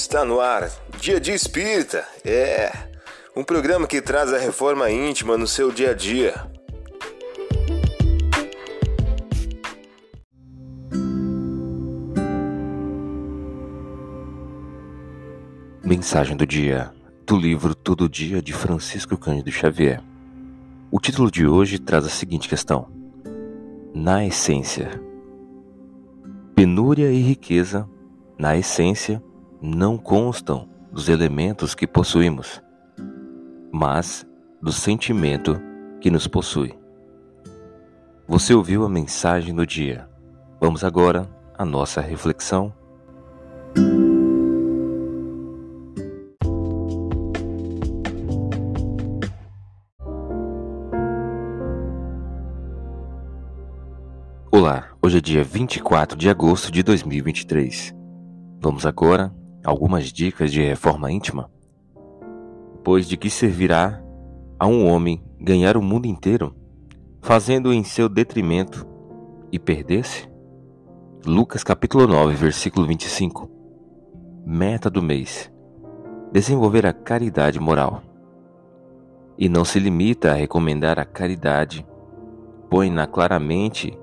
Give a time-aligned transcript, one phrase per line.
[0.00, 0.70] Está no ar,
[1.00, 2.06] Dia de Espírita.
[2.24, 2.70] É
[3.36, 6.34] um programa que traz a reforma íntima no seu dia a dia.
[15.82, 16.92] Mensagem do dia
[17.26, 20.00] do livro Todo Dia de Francisco Cândido Xavier.
[20.92, 22.86] O título de hoje traz a seguinte questão:
[23.92, 25.02] Na essência.
[26.54, 27.88] Penúria e riqueza,
[28.38, 29.20] na essência,
[29.60, 32.62] não constam dos elementos que possuímos,
[33.72, 34.26] mas
[34.62, 35.60] do sentimento
[36.00, 36.78] que nos possui.
[38.26, 40.08] Você ouviu a mensagem do dia.
[40.60, 42.72] Vamos agora à nossa reflexão.
[54.52, 57.94] Olá, hoje é dia 24 de agosto de 2023.
[58.60, 59.32] Vamos agora
[59.64, 61.50] algumas dicas de reforma íntima?
[62.82, 64.02] Pois de que servirá
[64.58, 66.54] a um homem ganhar o mundo inteiro,
[67.20, 68.86] fazendo em seu detrimento
[69.52, 70.28] e perder-se?
[71.26, 73.50] Lucas capítulo 9, versículo 25.
[74.46, 75.52] Meta do mês:
[76.32, 78.02] desenvolver a caridade moral.
[79.36, 81.86] E não se limita a recomendar a caridade,
[82.68, 83.96] põe-na claramente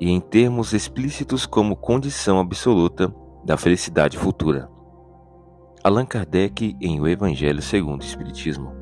[0.00, 3.12] e em termos explícitos como condição absoluta
[3.48, 4.68] da felicidade futura.
[5.82, 8.74] Allan Kardec em O Evangelho segundo o Espiritismo.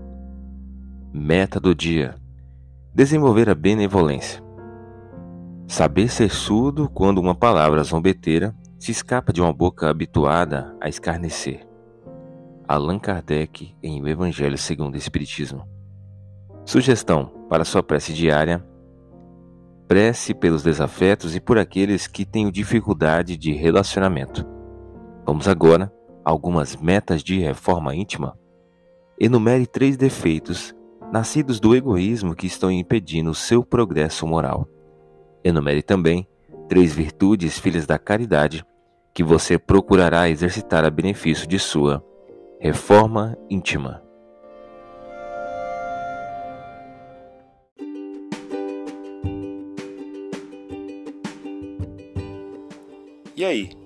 [1.13, 2.17] Meta do dia:
[2.93, 4.43] desenvolver a benevolência.
[5.69, 11.65] Saber ser surdo quando uma palavra zombeteira se escapa de uma boca habituada a escarnecer.
[12.67, 15.65] Allan Kardec em O Evangelho segundo o Espiritismo.
[16.65, 18.67] Sugestão para sua prece diária
[19.87, 24.56] Prece pelos desafetos e por aqueles que têm dificuldade de relacionamento.
[25.27, 25.93] Vamos agora
[26.25, 28.39] a algumas metas de reforma íntima.
[29.19, 30.73] Enumere três defeitos
[31.13, 34.69] nascidos do egoísmo que estão impedindo o seu progresso moral.
[35.43, 36.29] Enumere também
[36.69, 38.65] três virtudes filhas da caridade
[39.13, 42.05] que você procurará exercitar a benefício de sua
[42.61, 44.01] reforma íntima.
[53.35, 53.71] E aí,